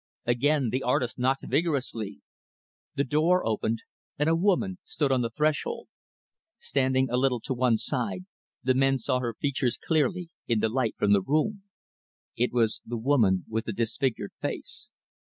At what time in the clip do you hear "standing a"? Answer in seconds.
6.59-7.17